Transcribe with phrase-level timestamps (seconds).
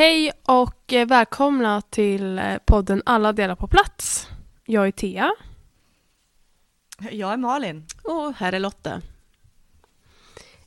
[0.00, 4.28] Hej och eh, välkomna till eh, podden Alla delar på plats.
[4.64, 5.32] Jag är Thea.
[7.10, 7.86] Jag är Malin.
[8.02, 9.02] Och här är Lotta.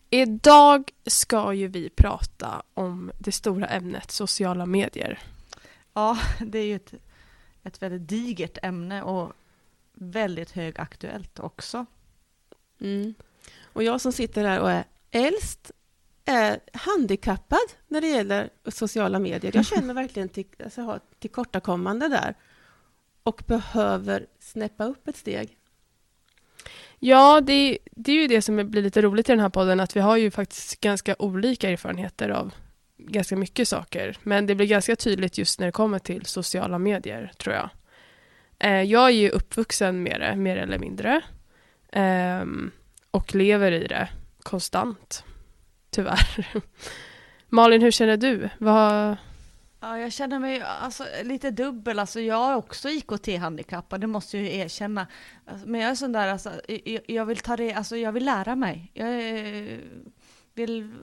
[0.10, 5.20] Idag ska ju vi prata om det stora ämnet sociala medier.
[5.94, 6.94] Ja, det är ju ett,
[7.64, 9.34] ett väldigt digert ämne och
[9.94, 11.86] väldigt högaktuellt också.
[12.82, 13.14] Mm.
[13.64, 15.72] Och jag som sitter här och är äldst
[16.26, 19.52] är handikappad när det gäller sociala medier.
[19.56, 22.36] Jag känner verkligen till, alltså, har tillkortakommande där
[23.24, 25.58] och behöver snäppa upp ett steg.
[27.00, 29.96] Ja, det, det är ju det som blir lite roligt i den här podden, att
[29.96, 32.54] vi har ju faktiskt ganska olika erfarenheter av
[32.98, 34.18] ganska mycket saker.
[34.24, 37.70] Men det blir ganska tydligt just när det kommer till sociala medier, tror jag.
[38.60, 41.22] Eh, jag är ju uppvuxen med det, mer eller mindre.
[41.92, 42.46] Eh,
[43.12, 44.10] och lever i det
[44.44, 45.24] konstant,
[45.94, 46.46] tyvärr.
[47.50, 48.50] Malin, hur känner du?
[48.58, 49.18] Vad...
[49.80, 52.00] Ja, jag känner mig alltså, lite dubbel.
[52.00, 55.08] Alltså, jag är också IKT-handikappad, det måste jag ju erkänna.
[55.46, 58.26] Alltså, men jag är sån där, alltså, jag, jag vill ta det, alltså, jag vill
[58.26, 58.92] lära mig.
[58.94, 59.78] Jag eh,
[60.54, 60.94] vill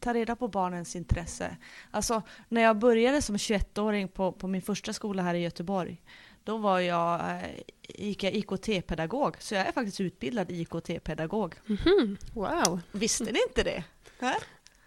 [0.00, 1.56] ta reda på barnens intresse.
[1.90, 6.02] Alltså, när jag började som 21-åring på, på min första skola här i Göteborg,
[6.44, 7.50] då var jag, eh,
[7.88, 9.36] gick jag IKT-pedagog.
[9.38, 11.54] Så jag är faktiskt utbildad IKT-pedagog.
[11.66, 12.16] Mm -hmm.
[12.34, 12.80] Wow!
[12.92, 13.84] Visste ni inte det?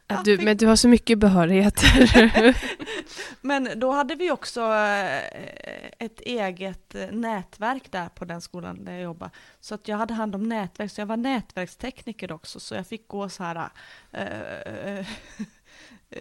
[0.08, 2.56] Ja, du, men du har så mycket behörigheter.
[3.42, 9.02] men då hade vi också eh, ett eget nätverk där på den skolan där jag
[9.02, 9.32] jobbade.
[9.60, 12.60] Så att jag hade hand om nätverk, så jag var nätverkstekniker också.
[12.60, 13.70] Så jag fick gå så här
[14.12, 15.06] äh,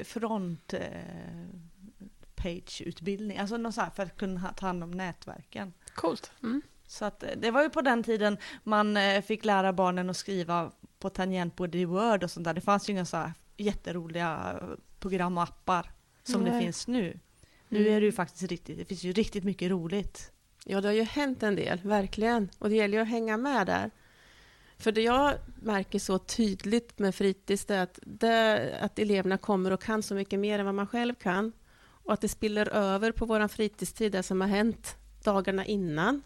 [0.04, 0.80] front äh,
[2.34, 5.72] page-utbildning, alltså något så här för att kunna ta hand om nätverken.
[5.94, 6.32] Coolt.
[6.42, 6.62] Mm.
[6.86, 10.70] Så att det var ju på den tiden man fick lära barnen att skriva
[11.04, 12.54] på tangentbord i Word och sånt där.
[12.54, 14.60] Det fanns ju inga så här jätteroliga
[14.98, 15.90] program och appar
[16.22, 16.52] som Nej.
[16.52, 17.18] det finns nu.
[17.68, 17.92] Nu mm.
[17.92, 20.32] är det ju faktiskt riktigt, det finns ju riktigt mycket roligt.
[20.64, 22.48] Ja, det har ju hänt en del, verkligen.
[22.58, 23.90] Och det gäller ju att hänga med där.
[24.78, 29.82] För det jag märker så tydligt med fritids är att, det, att eleverna kommer och
[29.82, 31.52] kan så mycket mer än vad man själv kan.
[31.82, 36.22] Och att det spiller över på vår fritidstid, det som har hänt dagarna innan.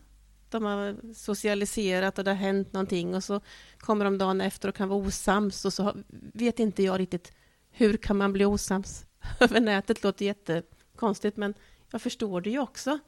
[0.50, 3.40] De har socialiserat och det har hänt någonting och så
[3.78, 5.96] kommer de dagen efter och kan vara osams och så
[6.32, 7.32] vet inte jag riktigt
[7.70, 9.06] hur kan man bli osams
[9.40, 10.02] över nätet.
[10.02, 11.54] låter jättekonstigt men
[11.90, 12.98] jag förstår det ju också.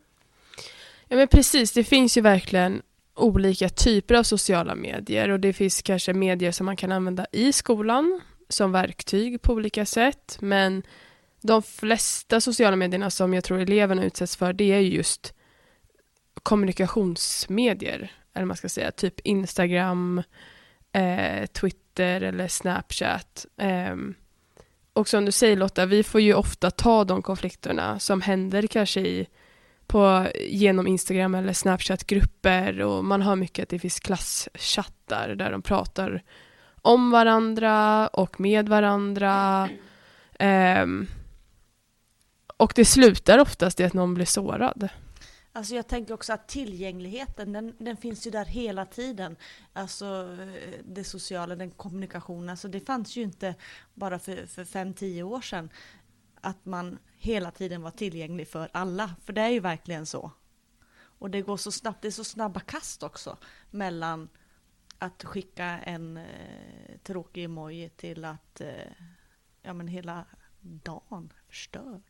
[1.09, 2.83] Ja men precis, det finns ju verkligen
[3.15, 7.53] olika typer av sociala medier och det finns kanske medier som man kan använda i
[7.53, 10.83] skolan som verktyg på olika sätt men
[11.41, 15.35] de flesta sociala medierna som jag tror eleverna utsätts för det är just
[16.43, 20.23] kommunikationsmedier, eller man ska säga, typ Instagram,
[20.93, 23.47] eh, Twitter eller Snapchat.
[23.57, 23.97] Eh,
[24.93, 29.01] och som du säger Lotta, vi får ju ofta ta de konflikterna som händer kanske
[29.01, 29.27] i,
[29.87, 35.63] på, genom Instagram eller Snapchat-grupper och man hör mycket att det finns klasschattar där de
[35.63, 36.23] pratar
[36.83, 39.69] om varandra och med varandra.
[40.39, 40.87] Eh,
[42.57, 44.89] och det slutar oftast i att någon blir sårad.
[45.53, 49.37] Alltså jag tänker också att tillgängligheten, den, den, finns ju där hela tiden.
[49.73, 50.37] Alltså
[50.85, 52.49] det sociala, den kommunikationen.
[52.49, 53.55] Alltså det fanns ju inte
[53.95, 55.71] bara för, för fem, tio år sedan
[56.41, 59.15] att man hela tiden var tillgänglig för alla.
[59.25, 60.31] För det är ju verkligen så.
[60.93, 63.37] Och det går så snabbt, det är så snabba kast också
[63.71, 64.29] mellan
[64.99, 68.93] att skicka en eh, tråkig emoji till att eh,
[69.63, 70.25] ja, men hela
[70.61, 72.10] dagen förstörd.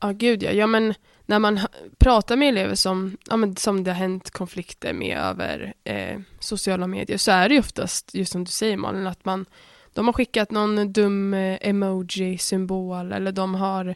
[0.00, 0.50] Ja, gud ja.
[0.50, 0.66] ja.
[0.66, 0.94] men
[1.26, 1.60] när man
[1.98, 6.86] pratar med elever som, ja, men som det har hänt konflikter med över eh, sociala
[6.86, 9.46] medier så är det ju oftast, just som du säger Malin, att man
[9.92, 13.94] de har skickat någon dum eh, emoji-symbol eller de har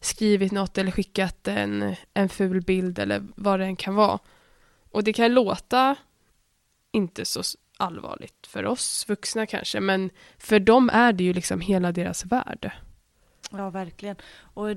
[0.00, 4.18] skrivit något eller skickat en, en ful bild eller vad det än kan vara.
[4.90, 5.96] Och det kan låta
[6.92, 7.42] inte så
[7.76, 12.70] allvarligt för oss vuxna kanske, men för dem är det ju liksom hela deras värld.
[13.50, 14.16] Ja, verkligen.
[14.42, 14.68] Och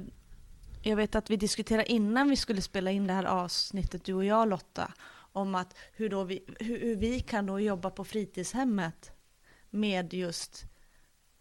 [0.84, 4.26] jag vet att vi diskuterade innan vi skulle spela in det här avsnittet, du och
[4.26, 9.12] jag Lotta, om att hur, då vi, hur, hur vi kan då jobba på fritidshemmet
[9.70, 10.66] med just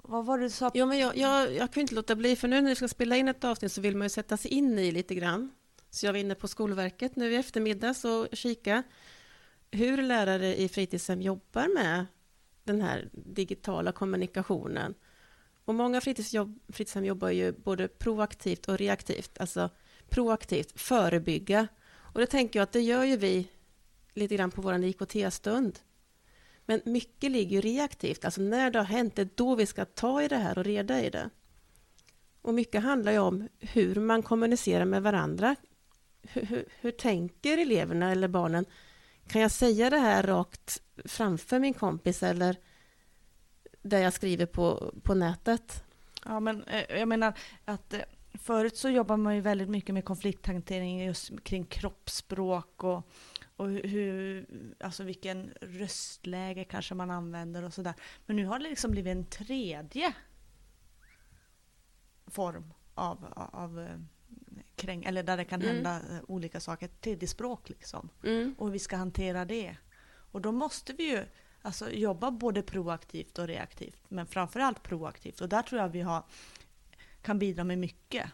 [0.03, 0.71] vad var det du sa?
[0.75, 3.17] Jo, men jag, jag, jag kan inte låta bli, för nu när vi ska spela
[3.17, 5.51] in ett avsnitt så vill man ju sätta sig in i lite grann.
[5.91, 8.83] Så jag var inne på Skolverket nu i eftermiddag och kika
[9.71, 12.07] hur lärare i fritidshem jobbar med
[12.65, 14.95] den här digitala kommunikationen.
[15.65, 19.71] Och många fritidsjobb, fritidshem jobbar ju både proaktivt och reaktivt, alltså
[20.09, 21.69] proaktivt, förebygga.
[21.93, 23.49] Och det tänker jag att det gör ju vi
[24.15, 25.79] lite grann på vår IKT-stund.
[26.67, 29.85] Men mycket ligger ju reaktivt, alltså när det har hänt, det är då vi ska
[29.85, 31.31] ta i det här och reda i det.
[32.43, 35.57] Och mycket handlar ju om hur man kommunicerar med varandra.
[36.23, 38.65] Hur, hur, hur tänker eleverna eller barnen?
[39.27, 42.57] Kan jag säga det här rakt framför min kompis eller
[43.83, 45.85] där jag skriver på, på nätet?
[46.25, 48.01] Ja, men eh, jag menar att eh,
[48.35, 53.11] förut så jobbar man ju väldigt mycket med konflikthantering just kring kroppsspråk och,
[53.57, 54.47] och hur,
[54.81, 57.95] alltså vilken röstläge kanske man använder och sådär.
[58.27, 60.13] Men nu har det liksom blivit en tredje
[62.27, 63.99] form av, av eh,
[64.77, 65.75] kräng, eller där det kan Mm.
[65.75, 68.09] hända eh, olika saker, tredje språk liksom.
[68.25, 68.55] Mm.
[68.59, 69.77] Och hur vi ska hantera det.
[70.33, 71.25] Och då måste vi ju
[71.63, 75.41] alltså, jobba både proaktivt och reaktivt, men framförallt proaktivt.
[75.41, 76.23] Och där tror jag vi har,
[77.23, 78.27] kan bidra med mycket.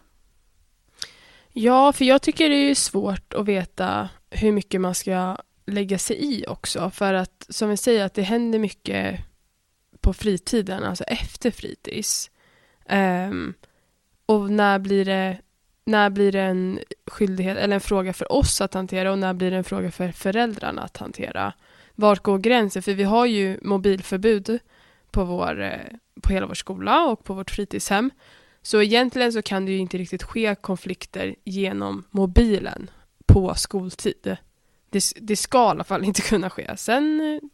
[1.52, 5.36] Ja, för jag tycker det är svårt att veta hur mycket man ska
[5.66, 6.90] lägga sig i också.
[6.90, 9.20] För att som vi säger att det händer mycket
[10.00, 12.30] på fritiden, alltså efter fritids.
[12.90, 13.54] Um,
[14.26, 15.38] och när blir det
[15.84, 19.50] när blir det en skyldighet eller en fråga för oss att hantera och när blir
[19.50, 21.52] det en fråga för föräldrarna att hantera?
[22.00, 22.82] Vart går gränsen?
[22.82, 24.58] För vi har ju mobilförbud
[25.10, 28.10] på, vår, eh, på hela vår skola och på vårt fritidshem.
[28.62, 32.90] Så egentligen så kan det ju inte riktigt ske konflikter genom mobilen
[33.26, 34.36] på skoltid.
[34.90, 36.76] Det, det ska i alla fall inte kunna ske.
[36.76, 37.48] Sen eh,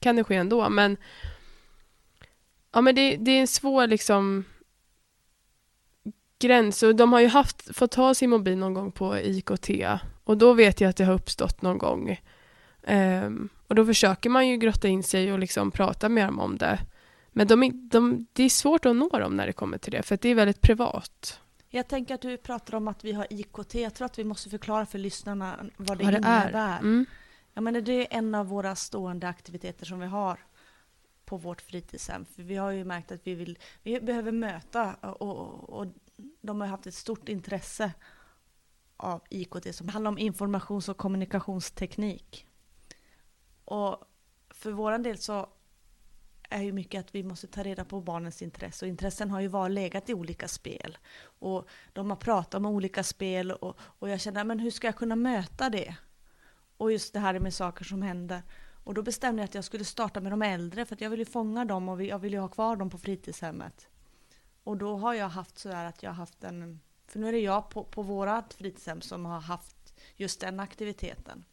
[0.00, 0.96] kan det ske ändå, men
[2.72, 4.44] ja, men det, det är en svår liksom
[6.38, 6.82] gräns.
[6.82, 9.70] Och de har ju haft, fått ha sin mobil någon gång på IKT
[10.24, 12.20] och då vet jag att det har uppstått någon gång.
[12.88, 16.56] Um, och då försöker man ju grotta in sig och liksom prata med dem om
[16.58, 16.78] det.
[17.32, 20.02] Men de, är- de, det är svårt att nå dem när det kommer till det,
[20.02, 21.40] för det är väldigt privat.
[21.68, 23.74] Jag tänker att du pratar om att vi har IKT.
[23.74, 26.42] Jag tror att vi måste förklara för lyssnarna vad det, Vad det är.
[26.42, 26.78] innebär.
[26.78, 27.06] Mm.
[27.54, 30.38] Ja, men det är en av våra stående aktiviteter som vi har
[31.24, 32.24] på vårt fritidshem.
[32.36, 35.86] För vi har ju märkt att vi, vill, vi behöver möta och, och
[36.42, 37.92] de har haft ett stort intresse
[38.96, 42.46] av IKT som handlar om informations och kommunikationsteknik.
[43.66, 44.04] Och
[44.50, 45.48] för vår del så
[46.50, 48.84] är ju mycket att vi måste ta reda på barnens intresse.
[48.84, 50.98] Och intressen har ju varit legat i olika spel.
[51.38, 54.96] Och de har pratat om olika spel och, och jag känner, men hur ska jag
[54.96, 55.96] kunna möta det?
[56.76, 58.42] Och just det här med saker som händer.
[58.84, 61.18] Och då bestämde jag att jag skulle starta med de äldre för att jag vill
[61.18, 63.88] ju fånga dem och jag vill ju ha kvar dem på fritidshemmet.
[64.64, 67.38] Och då har jag haft sådär att jag har haft en, för nu är det
[67.38, 71.44] jag på, på vårat fritidshem som har haft just den aktiviteten.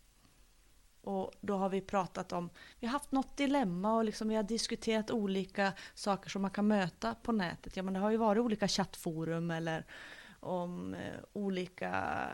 [1.04, 4.44] Och då har vi pratat om, vi har haft något dilemma och liksom vi har
[4.44, 7.78] diskuterat olika saker som man kan möta på nätet.
[7.78, 9.86] Ja men det har ju varit olika chattforum eller
[10.40, 12.26] om eh, olika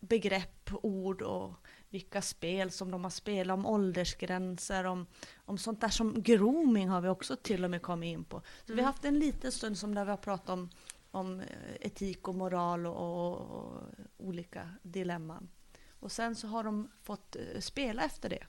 [0.00, 1.52] begrepp, ord och
[1.90, 5.06] vilka spel som de har spelat, om åldersgränser, om,
[5.36, 8.42] om sånt där som grooming har vi också till och med kommit in på.
[8.66, 10.70] Så vi har haft en liten stund som där vi har pratat om,
[11.10, 11.46] om eh,
[11.80, 13.82] etik och moral och, och, och
[14.16, 15.48] olika dilemman.
[16.06, 18.46] Och sen så har de fått eh, spela efter det.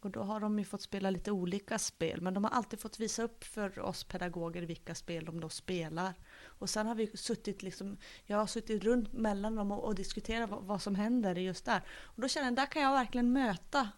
[0.00, 3.00] Och då har de ju fått spela lite olika spel, men de har alltid fått
[3.00, 6.14] visa upp för oss pedagoger vilka spel de då spelar.
[6.42, 7.96] Och sen har vi suttit liksom,
[8.26, 11.82] jag har suttit runt mellan dem och, och diskuterat vad, vad som händer just där.
[12.02, 13.88] Och då känner jag, där kan jag verkligen möta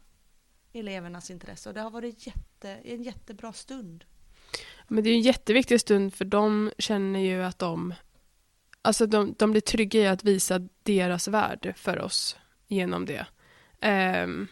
[0.72, 4.04] elevernas intresse och det har varit jätte, en jättebra stund.
[4.88, 7.94] Men det är en jätteviktig stund för de känner ju att de,
[8.82, 12.36] alltså de, de blir trygga i att visa deras värld för oss
[12.74, 13.26] genom det.
[14.22, 14.48] Um,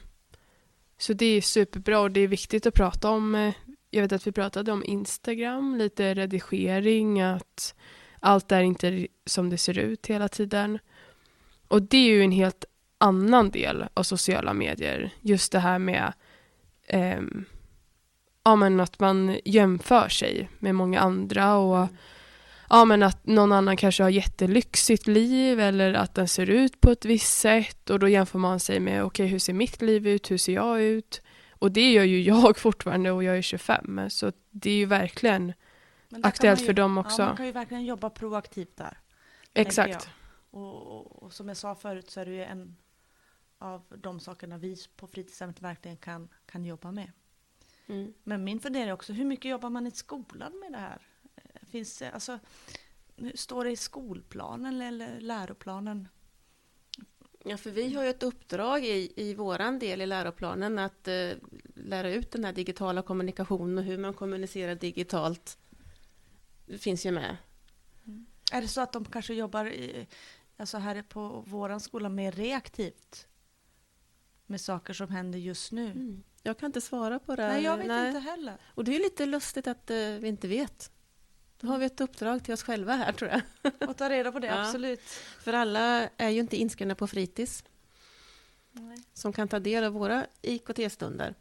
[0.99, 3.55] så det är superbra och det är viktigt att prata om, eh,
[3.91, 7.75] jag vet att vi pratade om Instagram, lite redigering, att
[8.21, 10.79] allt är inte som det ser ut hela tiden.
[11.69, 12.65] Och det är ju en helt
[12.99, 16.13] annan del av sociala medier, just det här med
[16.93, 17.45] um,
[18.45, 21.97] ja, men att man jämför sig med många andra och mm
[22.71, 26.91] ja, men att någon annan kanske har jättelyxigt liv eller att den ser ut på
[26.91, 30.31] ett visst sätt och då jämför man sig med okej, hur ser mitt liv ut,
[30.31, 31.23] hur ser jag ut?
[31.51, 35.53] Och det gör ju jag fortfarande och jag är 25 så det är ju verkligen
[36.23, 37.23] aktuellt ju- för dem Ja, också.
[37.23, 38.99] man kan ju verkligen jobba proaktivt där.
[39.55, 40.09] Exakt.
[40.51, 42.77] Och, och, och som jag sa förut så är det ju en
[43.59, 47.13] av de sakerna vi på fritidshemmet verkligen kan, kan jobba med.
[47.87, 48.15] Mm.
[48.23, 50.99] Men min fundering är också, hur mycket jobbar man i skolan med det här?
[51.71, 52.39] Eh, Finns det, alltså,
[53.35, 56.09] står det i skolplanen eller läroplanen?
[57.45, 61.31] Ja, för vi har ju ett uppdrag i, i våran del i läroplanen att eh,
[61.75, 65.59] lära ut den här digitala kommunikationen och hur man kommunicerar digitalt.
[66.67, 67.37] Det finns ju med.
[68.53, 70.07] Är det så att de kanske jobbar i,
[70.57, 73.27] alltså här på våran skola mer reaktivt?
[74.47, 75.87] Med saker som händer just nu?
[75.91, 76.23] Mm.
[76.43, 77.49] Jag kan inte svara på det.
[77.49, 78.57] Nej, jag vet inte heller.
[78.75, 80.93] Och det är ju lite lustigt att eh, vi inte vet.
[81.61, 83.43] Då har vi ett uppdrag till oss själva här tror jag.
[83.91, 84.63] Och ta reda på det, Ja.
[84.67, 85.01] absolut.
[85.41, 87.65] För alla är ju inte inskrivna på fritids
[88.73, 88.99] Nej.
[89.15, 91.35] som kan ta del av våra IKT-stunder.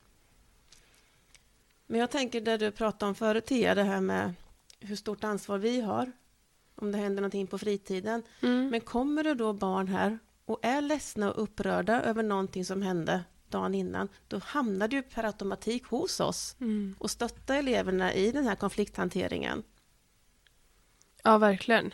[1.87, 4.33] Men jag tänker det du pratade om förut, Tia, det här med
[4.79, 6.11] hur stort ansvar vi har
[6.75, 8.23] om det händer någonting på fritiden.
[8.41, 8.69] Mm.
[8.69, 13.23] Men kommer det då barn här och är ledsna och upprörda över någonting som hände
[13.49, 16.95] dagen innan, då hamnar det ju per automatik hos oss Mm.
[16.99, 19.63] och stötta eleverna i den här konflikthanteringen.
[21.23, 21.93] Ja, verkligen.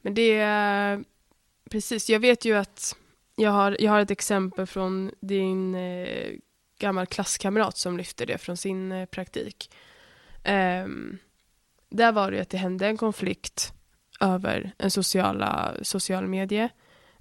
[0.00, 1.04] Men det är
[1.70, 2.96] precis, jag vet ju att
[3.36, 6.32] jag har, jag har ett exempel från din eh,
[6.78, 9.70] gammal klasskamrat som lyfter det från sin eh, praktik.
[10.84, 11.18] Um,
[11.90, 13.72] där var det att det hände en konflikt
[14.20, 16.68] över en sociala, social medie.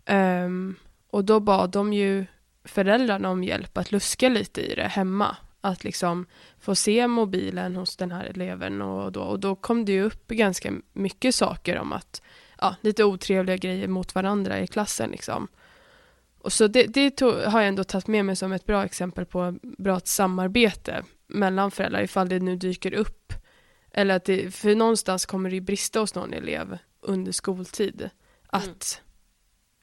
[0.05, 0.75] Um,
[1.09, 2.25] och då bad de ju
[2.63, 5.37] föräldrarna om hjälp att luska lite i det hemma.
[5.61, 6.25] Att liksom
[6.59, 10.27] få se mobilen hos den här eleven och då, och då kom det ju upp
[10.27, 12.21] ganska mycket saker om att
[12.61, 15.47] ja, lite otrevliga grejer mot varandra i klassen liksom.
[16.39, 19.25] Och så det, det tog, har jag ändå tagit med mig som ett bra exempel
[19.25, 23.33] på bra samarbete mellan föräldrar ifall det nu dyker upp.
[23.91, 28.09] Eller att det, för någonstans kommer det ju brista hos någon elev under skoltid
[28.47, 29.01] att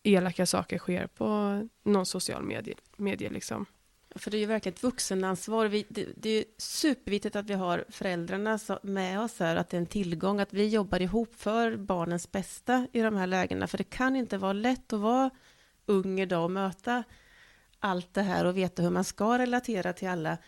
[0.03, 3.67] elaka saker sker på någon social medie, medie liksom.
[4.15, 5.67] För det är ju verkligen ett vuxenansvar.
[5.67, 9.77] Vi, det, det är ju superviktigt att vi har föräldrarna med oss här, att det
[9.77, 13.67] är en tillgång, att vi jobbar ihop för barnens bästa i de här lägena.
[13.67, 15.31] För det kan inte vara lätt att vara
[15.87, 17.05] ung idag och möta
[17.79, 20.39] allt det här och veta hur man ska relatera till alla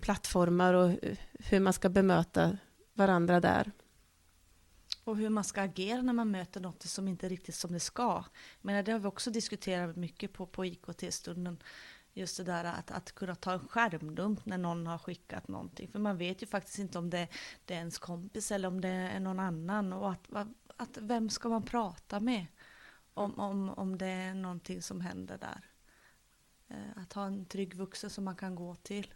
[0.00, 0.90] plattformar och
[1.38, 2.58] hur man ska bemöta
[2.94, 3.72] varandra där.
[5.04, 7.80] Och hur man ska agera när man möter något som inte är riktigt som det
[7.80, 8.24] ska.
[8.60, 11.58] Men det har vi också diskuterat mycket på, på IKT-stunden.
[12.14, 15.88] Just det där att, att kunna ta en skärmdump när någon har skickat någonting.
[15.88, 17.28] För man vet ju faktiskt inte om det,
[17.64, 19.92] det är ens kompis eller om det är någon annan.
[19.92, 20.28] Och att,
[20.76, 22.46] att, vem ska man prata med
[23.14, 25.64] om, om, om det är någonting som händer där.
[26.68, 29.14] Eh, att ha en trygg vuxen som man kan gå till.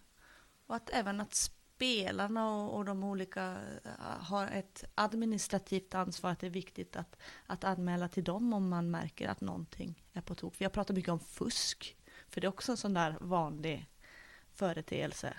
[0.67, 6.31] Och att även att spelarna och, och de olika eh, har ett administrativt ansvar.
[6.31, 10.21] Att det är viktigt att, att anmäla till dem om man märker att någonting är
[10.21, 10.55] på tok.
[10.59, 11.97] Vi har pratat mycket om fusk.
[12.33, 13.87] För det är också en sån där vanlig
[14.55, 15.35] företeelse.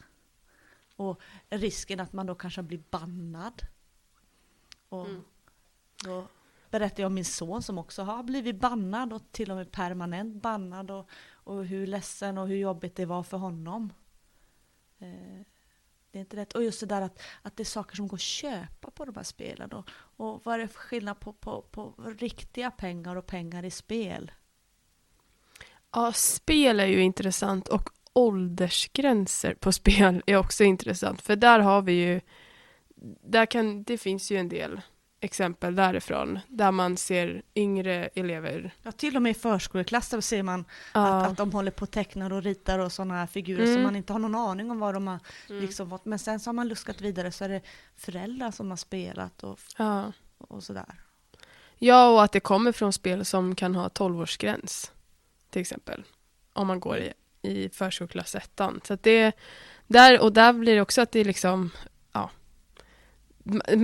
[0.96, 3.62] Och risken att man då kanske blir bannad.
[4.90, 5.24] Och Mm.
[6.04, 6.28] då
[6.70, 10.42] berättade jag om min son som också har blivit bannad och till och med permanent
[10.42, 10.92] bannad.
[10.92, 13.94] Och, och hur ledsen och hur jobbigt det var för honom.
[15.00, 15.42] Eh,
[16.12, 16.54] det är inte rätt.
[16.54, 19.16] Och just det där att, att det är saker som går att köpa på de
[19.16, 19.72] här spelen.
[19.72, 23.72] Och, och vad är det för skillnad på, på, på riktiga pengar och pengar i
[23.72, 24.32] spel?
[25.94, 31.22] Ja, spel är ju intressant och åldersgränser på spel är också intressant.
[31.22, 32.22] För där har vi ju,
[33.26, 34.82] där kan, det finns ju en del
[35.20, 38.74] exempel därifrån där man ser yngre elever.
[38.84, 41.84] Ja, till och med i förskoleklass där ser man Ja, att, att de håller på
[41.84, 43.74] och tecknar och ritar och sådana här figurer Mm.
[43.74, 45.20] som man inte har någon aning om vad de har
[45.50, 45.62] Mm.
[45.62, 46.06] liksom fått.
[46.06, 47.62] Men sen så har man luskat vidare så är det
[47.96, 50.12] föräldrar som har spelat och, ja.
[50.38, 50.96] och sådär.
[51.78, 54.92] ja, och att det kommer från spel som kan ha 12-årsgräns
[55.54, 56.04] till exempel.
[56.54, 58.82] Om man går i, i förskoleklass ettan.
[58.84, 59.32] Så att det,
[59.88, 61.72] där, och där blir det också att det är liksom,
[62.12, 62.30] ja,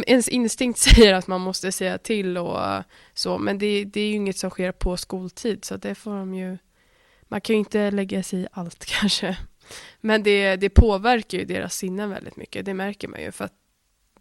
[0.06, 2.84] ens instinkt säger att man måste säga till och
[3.14, 6.34] så, men det, det är ju inget som sker på skoltid, så det får de
[6.34, 6.58] ju,
[7.22, 9.38] man kan ju inte lägga sig i allt kanske.
[10.02, 13.54] Men det, det påverkar ju deras sinnen väldigt mycket, det märker man ju, för att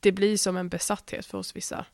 [0.00, 1.86] det blir som en besatthet för oss vissa.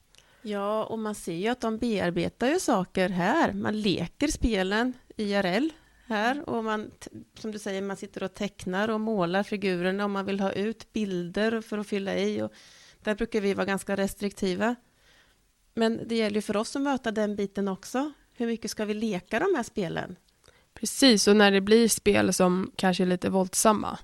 [0.46, 3.52] Ja, och man ser ju att de bearbetar ju saker här.
[3.52, 5.72] Man leker spelen IRL
[6.06, 6.90] här och man,
[7.38, 10.92] som du säger, man sitter och tecknar och målar figurerna och man vill ha ut
[10.92, 12.52] bilder för att fylla i och
[13.02, 14.76] där brukar vi vara ganska restriktiva.
[15.74, 18.12] Men det gäller ju för oss att möta den biten också.
[18.32, 20.16] Hur mycket ska vi leka de här spelen?
[20.74, 23.98] Precis, och när det blir spel som kanske är lite våldsamma,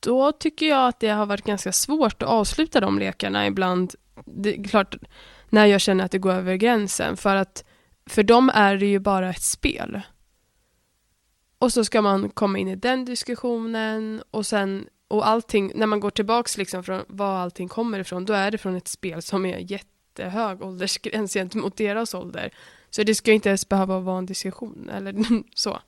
[0.00, 3.94] då tycker jag att det har varit ganska svårt att avsluta de lekarna ibland.
[4.24, 4.96] Det är klart,
[5.48, 7.64] när jag känner att det går över gränsen, för att
[8.08, 10.00] för dem är det ju bara ett spel.
[11.58, 16.00] Och så ska man komma in i den diskussionen och sen och allting, när man
[16.00, 19.46] går tillbaks liksom från var allting kommer ifrån, då är det från ett spel som
[19.46, 22.54] är jättehög åldersgräns gentemot deras ålder.
[22.90, 25.14] Så det ska inte ens behöva vara en diskussion eller
[25.54, 25.78] så.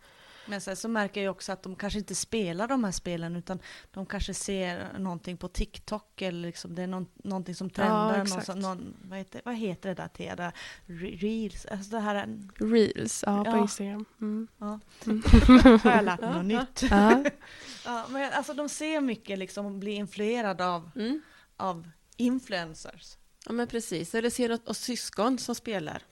[0.47, 3.59] Men sen så märker jag också att de kanske inte spelar de här spelen utan
[3.90, 8.12] de kanske ser någonting på TikTok eller liksom det är någon, någonting som trendar.
[8.12, 8.47] någon, exakt.
[8.47, 10.52] som- någon, vad, heter, vad heter det där
[10.87, 11.66] Re- Reels?
[11.66, 12.38] Alltså det här är-
[12.73, 13.59] Reels, ja, på Ja.
[13.62, 14.04] Instagram.
[14.20, 14.49] Mm.
[14.59, 14.80] ja.
[15.06, 15.23] Mm.
[15.85, 16.82] har jag lärt mig något nytt.
[16.90, 17.25] Ja.
[17.85, 21.23] Ja, men alltså de ser mycket liksom och blir influerade av, Mm.
[21.56, 23.16] av influencers.
[23.47, 24.14] Ja, men precis.
[24.14, 26.02] Eller ser något, och syskon som spelar.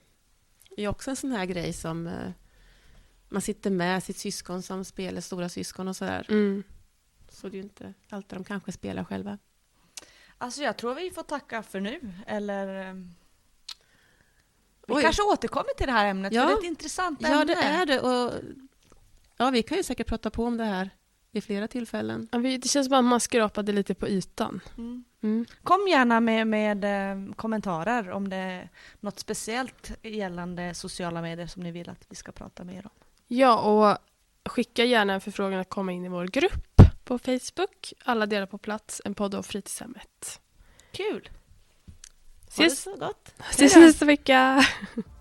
[0.76, 2.30] Det är också en sån här grej som eh,
[3.28, 6.26] man sitter med sitt syskon som spelar stora syskon och sådär.
[6.28, 6.62] Mm.
[7.28, 9.38] Så det är ju inte alltid de kanske spelar själva.
[10.38, 12.88] Alltså jag tror vi får tacka för nu, eller...
[12.88, 12.94] eh,
[14.86, 15.02] Vi Oj.
[15.02, 16.42] kanske återkommer till det här ämnet, Ja.
[16.42, 17.36] för det är ett intressant ämne.
[17.36, 18.00] Ja, det är det.
[18.00, 18.32] Och,
[19.36, 20.90] ja, vi kan ju säkert prata på om det här
[21.30, 22.28] vid flera tillfällen.
[22.32, 24.60] Ja, vi- Det känns som att man skrapade lite på ytan.
[24.78, 25.04] Mm.
[25.22, 25.46] Mm.
[25.62, 28.68] Kom gärna med, med eh, kommentarer om det är
[29.00, 32.90] något speciellt gällande sociala medier som ni vill att vi ska prata mer om.
[33.28, 33.98] Ja, och
[34.50, 37.92] skicka gärna en förfrågan att komma in i vår grupp på Facebook.
[38.04, 40.40] Alla delar på plats, en podd om fritidshemmet.
[40.92, 41.28] Kul!
[42.56, 43.34] Ha det Ses, så gott.
[43.50, 44.64] ses nästa vecka!